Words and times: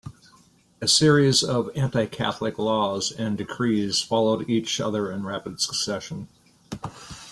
A 0.81 0.87
series 0.87 1.43
of 1.43 1.69
anti-Catholic 1.77 2.57
laws 2.57 3.11
and 3.11 3.37
decrees 3.37 4.01
followed 4.01 4.49
each 4.49 4.79
other 4.81 5.11
in 5.11 5.23
rapid 5.27 5.61
succession. 5.61 6.27